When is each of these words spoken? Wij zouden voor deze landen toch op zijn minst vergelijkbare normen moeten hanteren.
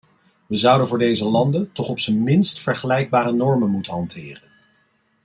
Wij 0.47 0.57
zouden 0.57 0.87
voor 0.87 0.97
deze 0.99 1.29
landen 1.29 1.71
toch 1.71 1.89
op 1.89 1.99
zijn 1.99 2.23
minst 2.23 2.59
vergelijkbare 2.59 3.31
normen 3.31 3.69
moeten 3.69 3.93
hanteren. 3.93 4.49